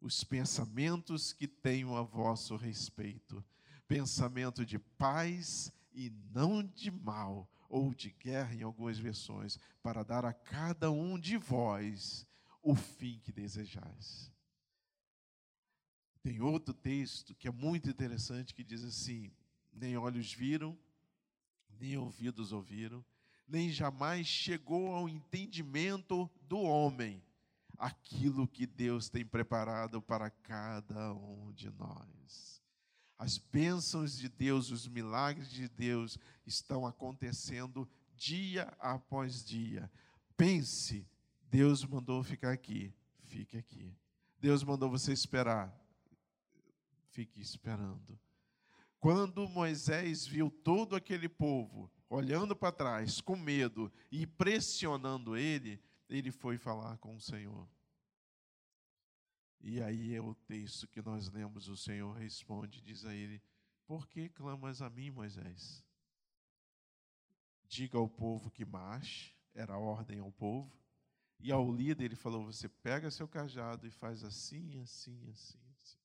os 0.00 0.24
pensamentos 0.24 1.32
que 1.32 1.46
tenho 1.46 1.94
a 1.94 2.02
vosso 2.02 2.56
respeito, 2.56 3.44
pensamento 3.86 4.66
de 4.66 4.78
paz 4.78 5.72
e 5.92 6.10
não 6.32 6.62
de 6.62 6.90
mal, 6.90 7.48
ou 7.72 7.94
de 7.94 8.10
guerra 8.10 8.54
em 8.54 8.62
algumas 8.62 8.98
versões, 8.98 9.58
para 9.82 10.02
dar 10.02 10.26
a 10.26 10.32
cada 10.34 10.92
um 10.92 11.18
de 11.18 11.38
vós 11.38 12.26
o 12.62 12.74
fim 12.74 13.18
que 13.20 13.32
desejais. 13.32 14.30
Tem 16.22 16.42
outro 16.42 16.74
texto 16.74 17.34
que 17.34 17.48
é 17.48 17.50
muito 17.50 17.88
interessante 17.88 18.54
que 18.54 18.62
diz 18.62 18.84
assim: 18.84 19.32
nem 19.72 19.96
olhos 19.96 20.34
viram, 20.34 20.78
nem 21.80 21.96
ouvidos 21.96 22.52
ouviram, 22.52 23.02
nem 23.48 23.70
jamais 23.70 24.26
chegou 24.26 24.94
ao 24.94 25.08
entendimento 25.08 26.30
do 26.42 26.58
homem 26.58 27.24
aquilo 27.78 28.46
que 28.46 28.66
Deus 28.66 29.08
tem 29.08 29.24
preparado 29.24 30.02
para 30.02 30.28
cada 30.28 31.14
um 31.14 31.50
de 31.52 31.70
nós. 31.70 32.61
As 33.22 33.38
bênçãos 33.38 34.18
de 34.18 34.28
Deus, 34.28 34.72
os 34.72 34.88
milagres 34.88 35.48
de 35.48 35.68
Deus 35.68 36.18
estão 36.44 36.84
acontecendo 36.84 37.88
dia 38.16 38.64
após 38.80 39.44
dia. 39.44 39.88
Pense, 40.36 41.08
Deus 41.48 41.84
mandou 41.84 42.24
ficar 42.24 42.50
aqui, 42.50 42.92
fique 43.22 43.56
aqui. 43.56 43.96
Deus 44.40 44.64
mandou 44.64 44.90
você 44.90 45.12
esperar, 45.12 45.72
fique 47.12 47.40
esperando. 47.40 48.18
Quando 48.98 49.48
Moisés 49.48 50.26
viu 50.26 50.50
todo 50.50 50.96
aquele 50.96 51.28
povo 51.28 51.88
olhando 52.10 52.56
para 52.56 52.72
trás, 52.72 53.20
com 53.20 53.36
medo 53.36 53.92
e 54.10 54.26
pressionando 54.26 55.36
ele, 55.36 55.80
ele 56.08 56.32
foi 56.32 56.58
falar 56.58 56.98
com 56.98 57.14
o 57.14 57.20
Senhor. 57.20 57.68
E 59.62 59.80
aí 59.80 60.12
é 60.12 60.20
o 60.20 60.34
texto 60.34 60.88
que 60.88 61.00
nós 61.00 61.28
lemos, 61.28 61.68
o 61.68 61.76
Senhor 61.76 62.12
responde, 62.14 62.82
diz 62.82 63.04
a 63.04 63.14
ele: 63.14 63.40
Por 63.86 64.08
que 64.08 64.28
clamas 64.28 64.82
a 64.82 64.90
mim, 64.90 65.10
Moisés? 65.10 65.84
Diga 67.68 67.96
ao 67.96 68.08
povo 68.08 68.50
que 68.50 68.64
marche, 68.64 69.36
era 69.54 69.74
a 69.74 69.78
ordem 69.78 70.18
ao 70.18 70.32
povo. 70.32 70.76
E 71.38 71.52
ao 71.52 71.72
líder 71.72 72.06
ele 72.06 72.16
falou: 72.16 72.44
Você 72.44 72.68
pega 72.68 73.08
seu 73.08 73.28
cajado 73.28 73.86
e 73.86 73.90
faz 73.90 74.24
assim, 74.24 74.80
assim, 74.80 75.28
assim, 75.30 75.60
assim. 75.80 75.98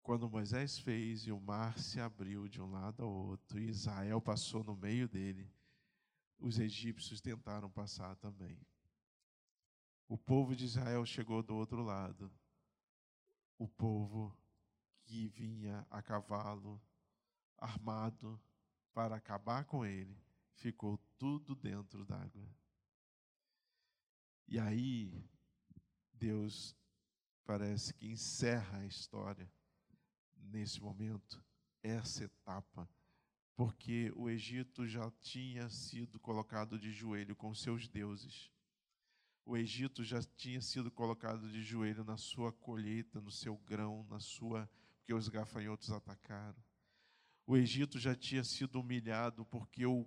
Quando 0.00 0.30
Moisés 0.30 0.78
fez 0.78 1.26
e 1.26 1.32
o 1.32 1.40
mar 1.40 1.76
se 1.76 2.00
abriu 2.00 2.48
de 2.48 2.62
um 2.62 2.70
lado 2.70 3.02
ao 3.02 3.10
outro, 3.10 3.58
e 3.58 3.68
Israel 3.68 4.20
passou 4.20 4.62
no 4.62 4.76
meio 4.76 5.08
dele, 5.08 5.52
os 6.38 6.60
egípcios 6.60 7.20
tentaram 7.20 7.68
passar 7.68 8.14
também. 8.16 8.58
O 10.08 10.16
povo 10.16 10.56
de 10.56 10.64
Israel 10.64 11.04
chegou 11.04 11.42
do 11.42 11.54
outro 11.54 11.82
lado. 11.82 12.32
O 13.58 13.68
povo 13.68 14.34
que 15.04 15.28
vinha 15.28 15.86
a 15.90 16.00
cavalo, 16.00 16.80
armado, 17.58 18.40
para 18.94 19.16
acabar 19.16 19.66
com 19.66 19.84
ele, 19.84 20.18
ficou 20.54 20.96
tudo 21.18 21.54
dentro 21.54 22.06
d'água. 22.06 22.48
E 24.46 24.58
aí, 24.58 25.22
Deus 26.14 26.74
parece 27.44 27.92
que 27.92 28.06
encerra 28.06 28.78
a 28.78 28.86
história 28.86 29.50
nesse 30.36 30.80
momento, 30.80 31.44
essa 31.82 32.24
etapa, 32.24 32.88
porque 33.54 34.10
o 34.16 34.30
Egito 34.30 34.86
já 34.86 35.10
tinha 35.20 35.68
sido 35.68 36.18
colocado 36.18 36.78
de 36.78 36.90
joelho 36.90 37.36
com 37.36 37.54
seus 37.54 37.86
deuses. 37.88 38.50
O 39.48 39.56
Egito 39.56 40.04
já 40.04 40.22
tinha 40.22 40.60
sido 40.60 40.90
colocado 40.90 41.50
de 41.50 41.62
joelho 41.62 42.04
na 42.04 42.18
sua 42.18 42.52
colheita, 42.52 43.18
no 43.18 43.30
seu 43.30 43.56
grão, 43.56 44.06
na 44.10 44.20
sua, 44.20 44.70
porque 44.98 45.14
os 45.14 45.26
gafanhotos 45.30 45.90
atacaram. 45.90 46.62
O 47.46 47.56
Egito 47.56 47.98
já 47.98 48.14
tinha 48.14 48.44
sido 48.44 48.78
humilhado 48.78 49.46
porque 49.46 49.86
o, 49.86 50.06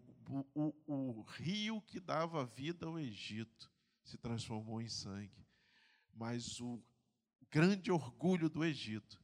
o, 0.53 0.75
o, 0.85 1.21
rio 1.23 1.81
que 1.81 1.99
dava 1.99 2.45
vida 2.45 2.85
ao 2.85 2.99
Egito 2.99 3.71
se 4.03 4.15
transformou 4.15 4.79
em 4.79 4.87
sangue. 4.87 5.43
Mas 6.13 6.61
o 6.61 6.79
grande 7.49 7.91
orgulho 7.91 8.47
do 8.47 8.63
Egito 8.63 9.19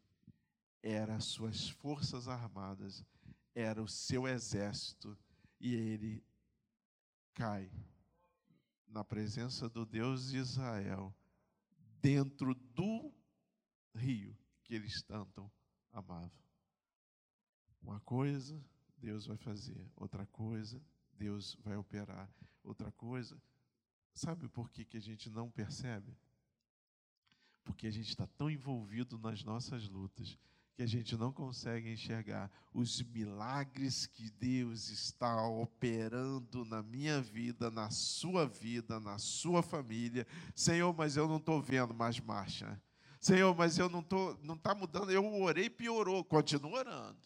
era 0.81 1.17
as 1.17 1.25
suas 1.25 1.69
forças 1.69 2.27
armadas, 2.27 3.05
era 3.53 3.83
o 3.83 3.87
seu 3.87 4.27
exército, 4.27 5.15
e 5.59 5.75
ele 5.75 6.25
cai 7.35 7.71
na 8.87 9.03
presença 9.03 9.69
do 9.69 9.85
Deus 9.85 10.29
de 10.29 10.37
Israel, 10.37 11.15
dentro 12.01 12.53
do 12.53 13.13
rio 13.95 14.37
que 14.63 14.73
eles 14.73 15.01
tanto 15.03 15.49
amavam. 15.91 16.31
Uma 17.81 17.99
coisa 18.01 18.61
Deus 18.97 19.25
vai 19.25 19.37
fazer, 19.37 19.89
outra 19.95 20.25
coisa 20.27 20.81
Deus 21.13 21.55
vai 21.63 21.75
operar, 21.75 22.29
outra 22.63 22.91
coisa. 22.91 23.41
Sabe 24.13 24.47
por 24.47 24.69
que, 24.69 24.85
que 24.85 24.97
a 24.97 25.01
gente 25.01 25.29
não 25.29 25.49
percebe? 25.49 26.15
Porque 27.63 27.87
a 27.87 27.91
gente 27.91 28.09
está 28.09 28.25
tão 28.25 28.49
envolvido 28.49 29.17
nas 29.17 29.43
nossas 29.43 29.87
lutas 29.87 30.37
que 30.77 30.83
a 30.83 30.87
gente 30.87 31.17
não 31.17 31.33
consegue 31.33 31.91
enxergar 31.91 32.51
os 32.71 33.01
milagres 33.01 34.05
que 34.05 34.29
Deus 34.29 34.89
está 34.89 35.47
operando 35.47 36.63
na 36.65 36.83
minha 36.83 37.19
vida, 37.19 37.71
na 37.71 37.89
sua 37.89 38.45
vida, 38.45 38.99
na 38.99 39.17
sua 39.17 39.63
família. 39.63 40.27
Senhor, 40.53 40.93
mas 40.95 41.17
eu 41.17 41.27
não 41.27 41.37
estou 41.37 41.59
vendo 41.59 41.95
mais 41.95 42.19
marcha. 42.19 42.79
Senhor, 43.19 43.55
mas 43.55 43.79
eu 43.79 43.89
não 43.89 44.01
estou, 44.01 44.39
não 44.43 44.53
está 44.53 44.75
mudando. 44.75 45.09
Eu 45.09 45.25
orei 45.41 45.67
piorou. 45.67 46.23
Continua 46.23 46.77
orando. 46.77 47.17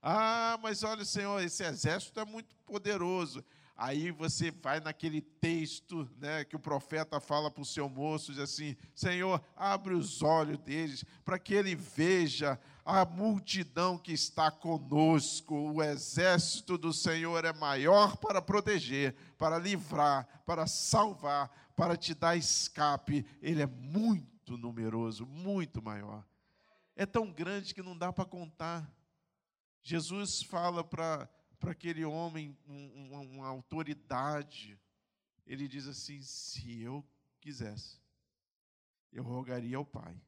Ah, 0.00 0.56
mas 0.62 0.84
olha, 0.84 1.04
Senhor, 1.04 1.42
esse 1.42 1.64
exército 1.64 2.20
é 2.20 2.24
muito 2.24 2.54
poderoso. 2.64 3.44
Aí 3.76 4.10
você 4.10 4.50
vai 4.50 4.80
naquele 4.80 5.20
texto 5.20 6.08
né, 6.18 6.44
que 6.44 6.54
o 6.54 6.60
profeta 6.60 7.18
fala 7.18 7.50
para 7.50 7.62
o 7.62 7.66
seu 7.66 7.88
moço, 7.88 8.32
diz 8.32 8.40
assim: 8.40 8.76
Senhor, 8.94 9.42
abre 9.56 9.94
os 9.94 10.22
olhos 10.22 10.58
deles 10.58 11.04
para 11.24 11.38
que 11.38 11.54
ele 11.54 11.74
veja 11.74 12.60
a 12.84 13.04
multidão 13.04 13.96
que 13.96 14.12
está 14.12 14.50
conosco. 14.50 15.54
O 15.54 15.82
exército 15.82 16.76
do 16.76 16.92
Senhor 16.92 17.44
é 17.44 17.52
maior 17.52 18.16
para 18.18 18.42
proteger, 18.42 19.14
para 19.38 19.58
livrar, 19.58 20.42
para 20.44 20.66
salvar, 20.66 21.50
para 21.74 21.96
te 21.96 22.14
dar 22.14 22.36
escape. 22.36 23.24
Ele 23.40 23.62
é 23.62 23.66
muito 23.66 24.58
numeroso, 24.58 25.26
muito 25.26 25.82
maior. 25.82 26.24
É 26.94 27.06
tão 27.06 27.32
grande 27.32 27.74
que 27.74 27.82
não 27.82 27.96
dá 27.96 28.12
para 28.12 28.26
contar. 28.26 28.88
Jesus 29.82 30.42
fala 30.42 30.84
para 30.84 31.28
para 31.62 31.70
aquele 31.70 32.04
homem 32.04 32.58
uma, 32.66 33.20
uma 33.20 33.46
autoridade. 33.46 34.76
Ele 35.46 35.68
diz 35.68 35.86
assim: 35.86 36.20
se 36.20 36.80
eu 36.80 37.06
quisesse, 37.40 38.02
eu 39.12 39.22
rogaria 39.22 39.76
ao 39.76 39.86
Pai, 39.86 40.20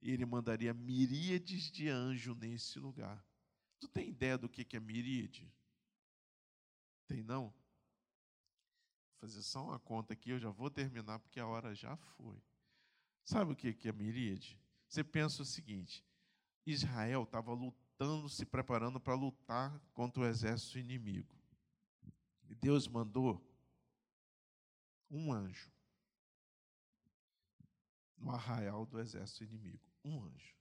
e 0.00 0.10
Ele 0.10 0.24
mandaria 0.24 0.72
miríades 0.72 1.70
de 1.70 1.90
anjos 1.90 2.34
nesse 2.38 2.78
lugar. 2.78 3.22
Tu 3.78 3.86
tem 3.86 4.08
ideia 4.08 4.38
do 4.38 4.48
que 4.48 4.74
é 4.74 4.80
miríade? 4.80 5.52
Tem 7.06 7.22
não? 7.22 7.50
Vou 7.50 9.20
fazer 9.20 9.42
só 9.42 9.62
uma 9.62 9.78
conta 9.78 10.14
aqui, 10.14 10.30
eu 10.30 10.38
já 10.38 10.48
vou 10.48 10.70
terminar 10.70 11.18
porque 11.18 11.38
a 11.38 11.46
hora 11.46 11.74
já 11.74 11.94
foi. 11.96 12.42
Sabe 13.24 13.52
o 13.52 13.56
que 13.56 13.88
é 13.88 13.92
miríade? 13.92 14.58
Você 14.88 15.04
pensa 15.04 15.42
o 15.42 15.46
seguinte: 15.46 16.02
Israel 16.64 17.24
estava 17.24 17.52
lutando 17.52 17.85
lutando, 17.98 18.28
se 18.28 18.44
preparando 18.44 19.00
para 19.00 19.14
lutar 19.14 19.78
contra 19.94 20.22
o 20.22 20.26
exército 20.26 20.78
inimigo. 20.78 21.34
E 22.48 22.54
Deus 22.54 22.86
mandou 22.86 23.42
um 25.10 25.32
anjo 25.32 25.72
no 28.18 28.30
arraial 28.30 28.86
do 28.86 29.00
exército 29.00 29.44
inimigo. 29.44 29.82
Um 30.04 30.22
anjo. 30.22 30.54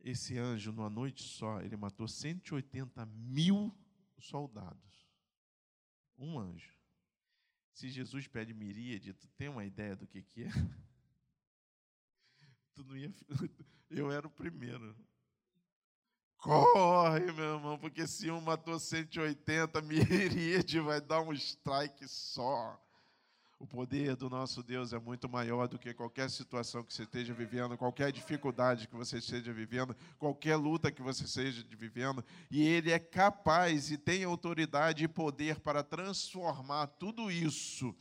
Esse 0.00 0.38
anjo, 0.38 0.72
numa 0.72 0.90
noite 0.90 1.22
só, 1.22 1.60
ele 1.60 1.76
matou 1.76 2.06
180 2.06 3.06
mil 3.06 3.74
soldados. 4.18 5.08
Um 6.18 6.38
anjo. 6.38 6.74
Se 7.72 7.90
Jesus 7.90 8.26
pede 8.26 8.54
miríade, 8.54 9.12
tu 9.12 9.28
tem 9.30 9.48
uma 9.48 9.64
ideia 9.64 9.96
do 9.96 10.06
que, 10.06 10.22
que 10.22 10.44
é? 10.44 10.48
tu 12.74 12.84
não 12.84 12.96
ia. 12.96 13.12
Eu 13.90 14.10
era 14.10 14.26
o 14.26 14.30
primeiro. 14.30 14.94
Corre, 16.38 17.32
meu 17.32 17.54
irmão, 17.54 17.78
porque 17.78 18.06
se 18.06 18.30
um 18.30 18.40
matou 18.40 18.78
180, 18.78 19.80
miríade 19.82 20.78
vai 20.80 21.00
dar 21.00 21.20
um 21.20 21.32
strike 21.32 22.06
só. 22.06 22.80
O 23.58 23.66
poder 23.66 24.16
do 24.16 24.28
nosso 24.28 24.62
Deus 24.62 24.92
é 24.92 24.98
muito 24.98 25.28
maior 25.28 25.66
do 25.66 25.78
que 25.78 25.94
qualquer 25.94 26.28
situação 26.28 26.84
que 26.84 26.92
você 26.92 27.04
esteja 27.04 27.32
vivendo, 27.32 27.76
qualquer 27.76 28.12
dificuldade 28.12 28.86
que 28.86 28.94
você 28.94 29.16
esteja 29.16 29.50
vivendo, 29.50 29.96
qualquer 30.18 30.56
luta 30.56 30.92
que 30.92 31.00
você 31.00 31.24
esteja 31.24 31.64
vivendo. 31.70 32.22
E 32.50 32.66
Ele 32.66 32.92
é 32.92 32.98
capaz 32.98 33.90
e 33.90 33.96
tem 33.96 34.24
autoridade 34.24 35.04
e 35.04 35.08
poder 35.08 35.58
para 35.60 35.82
transformar 35.82 36.86
tudo 36.86 37.30
isso 37.30 37.96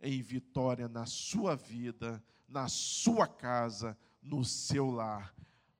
em 0.00 0.22
vitória 0.22 0.88
na 0.88 1.04
sua 1.04 1.54
vida, 1.54 2.22
na 2.48 2.66
sua 2.66 3.26
casa, 3.26 3.96
no 4.26 4.44
seu 4.44 4.90
lar. 4.90 5.34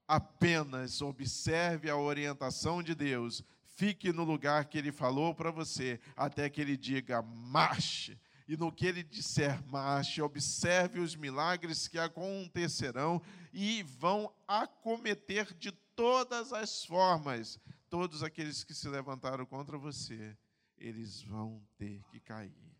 Apenas 0.08 1.02
observe 1.02 1.90
a 1.90 1.96
orientação 1.96 2.82
de 2.82 2.94
Deus, 2.94 3.42
fique 3.74 4.12
no 4.12 4.24
lugar 4.24 4.64
que 4.66 4.78
Ele 4.78 4.92
falou 4.92 5.34
para 5.34 5.50
você, 5.50 6.00
até 6.16 6.48
que 6.48 6.60
Ele 6.60 6.76
diga: 6.76 7.20
marche. 7.22 8.18
E 8.48 8.56
no 8.56 8.70
que 8.70 8.86
Ele 8.86 9.02
disser, 9.02 9.60
marche, 9.66 10.22
observe 10.22 11.00
os 11.00 11.16
milagres 11.16 11.88
que 11.88 11.98
acontecerão 11.98 13.20
e 13.52 13.82
vão 13.82 14.32
acometer 14.46 15.52
de 15.54 15.72
todas 15.72 16.52
as 16.52 16.84
formas 16.84 17.58
todos 17.88 18.22
aqueles 18.22 18.64
que 18.64 18.74
se 18.74 18.88
levantaram 18.88 19.46
contra 19.46 19.78
você, 19.78 20.36
eles 20.76 21.22
vão 21.22 21.66
ter 21.78 22.02
que 22.04 22.20
cair. 22.20 22.76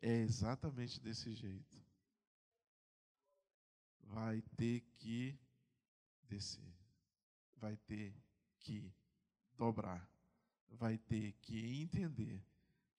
É 0.00 0.20
exatamente 0.20 1.00
desse 1.00 1.34
jeito. 1.34 1.83
Vai 4.14 4.40
ter 4.56 4.80
que 4.96 5.36
descer. 6.28 6.72
Vai 7.56 7.76
ter 7.76 8.14
que 8.60 8.92
dobrar. 9.56 10.08
Vai 10.68 10.96
ter 10.96 11.32
que 11.42 11.82
entender 11.82 12.40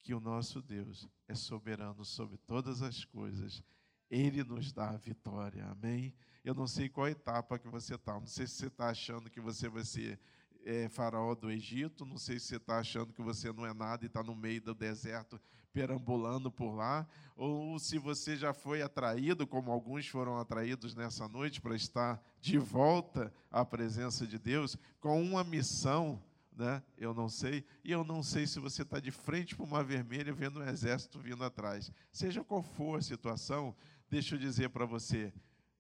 que 0.02 0.14
o 0.14 0.20
nosso 0.20 0.62
Deus 0.62 1.08
é 1.26 1.34
soberano 1.34 2.04
sobre 2.04 2.38
todas 2.40 2.82
as 2.82 3.06
coisas. 3.06 3.64
Ele 4.10 4.44
nos 4.44 4.74
dá 4.74 4.90
a 4.90 4.98
vitória. 4.98 5.66
Amém? 5.68 6.14
Eu 6.44 6.54
não 6.54 6.68
sei 6.68 6.90
qual 6.90 7.08
etapa 7.08 7.58
que 7.58 7.70
você 7.70 7.96
está. 7.96 8.20
Não 8.20 8.28
sei 8.28 8.46
se 8.46 8.56
você 8.56 8.68
está 8.68 8.90
achando 8.90 9.30
que 9.30 9.40
você 9.40 9.70
vai 9.70 9.86
ser 9.86 10.20
é, 10.66 10.90
faraó 10.90 11.34
do 11.34 11.50
Egito. 11.50 12.06
Não 12.06 12.18
sei 12.18 12.40
se 12.40 12.48
você 12.48 12.58
está 12.58 12.80
achando 12.80 13.14
que 13.14 13.22
você 13.22 13.54
não 13.54 13.66
é 13.66 13.74
nada 13.74 14.04
e 14.04 14.08
está 14.08 14.22
no 14.22 14.36
meio 14.36 14.62
do 14.62 14.76
deserto 14.76 15.40
perambulando 15.76 16.50
por 16.50 16.74
lá, 16.74 17.06
ou 17.36 17.78
se 17.78 17.98
você 18.00 18.38
já 18.38 18.54
foi 18.54 18.82
atraído, 18.82 19.46
como 19.46 19.70
alguns 19.70 20.08
foram 20.08 20.38
atraídos 20.38 20.96
nessa 20.96 21.28
noite, 21.28 21.60
para 21.60 21.76
estar 21.76 22.24
de 22.40 22.58
volta 22.58 23.34
à 23.52 23.66
presença 23.66 24.26
de 24.26 24.40
Deus, 24.40 24.78
com 25.02 25.22
uma 25.22 25.44
missão, 25.44 26.24
né? 26.56 26.82
eu 26.98 27.14
não 27.14 27.28
sei, 27.28 27.66
e 27.84 27.92
eu 27.92 28.06
não 28.06 28.24
sei 28.24 28.48
se 28.48 28.58
você 28.58 28.84
está 28.84 29.02
de 29.02 29.12
frente 29.12 29.54
para 29.54 29.66
uma 29.66 29.84
vermelha 29.84 30.32
vendo 30.32 30.62
um 30.62 30.64
exército 30.64 31.20
vindo 31.20 31.44
atrás. 31.44 31.92
Seja 32.10 32.42
qual 32.42 32.64
for 32.64 32.98
a 32.98 33.02
situação, 33.02 33.76
deixa 34.10 34.36
eu 34.36 34.40
dizer 34.40 34.70
para 34.70 34.86
você, 34.86 35.34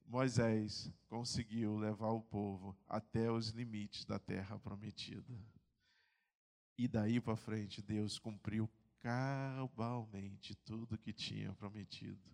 Moisés 0.06 0.92
conseguiu 1.08 1.78
levar 1.78 2.10
o 2.10 2.22
povo 2.22 2.76
até 2.86 3.32
os 3.32 3.52
limites 3.52 4.04
da 4.04 4.20
terra 4.20 4.60
prometida. 4.60 5.34
E 6.78 6.86
daí 6.86 7.22
para 7.22 7.38
frente, 7.38 7.82
Deus 7.82 8.20
cumpriu 8.20 8.70
cabalmente 9.06 10.56
tudo 10.66 10.98
que 10.98 11.14
tinha 11.14 11.54
prometido. 11.54 12.28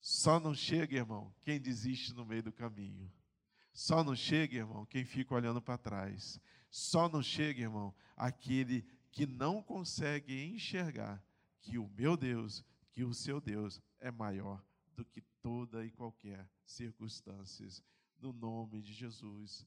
Só 0.00 0.40
não 0.40 0.52
chega, 0.52 0.96
irmão, 0.96 1.32
quem 1.42 1.60
desiste 1.60 2.12
no 2.12 2.26
meio 2.26 2.42
do 2.42 2.52
caminho. 2.52 3.08
Só 3.72 4.02
não 4.02 4.16
chega, 4.16 4.56
irmão, 4.56 4.84
quem 4.84 5.04
fica 5.04 5.36
olhando 5.36 5.62
para 5.62 5.78
trás. 5.78 6.40
Só 6.68 7.08
não 7.08 7.22
chega, 7.22 7.62
irmão, 7.62 7.94
aquele 8.16 8.84
que 9.12 9.24
não 9.24 9.62
consegue 9.62 10.46
enxergar 10.46 11.24
que 11.60 11.78
o 11.78 11.88
meu 11.90 12.16
Deus, 12.16 12.64
que 12.90 13.04
o 13.04 13.14
seu 13.14 13.40
Deus 13.40 13.80
é 14.00 14.10
maior 14.10 14.60
do 14.96 15.04
que 15.04 15.20
toda 15.40 15.86
e 15.86 15.92
qualquer 15.92 16.50
circunstâncias. 16.66 17.84
No 18.18 18.32
nome 18.32 18.82
de 18.82 18.92
Jesus. 18.92 19.64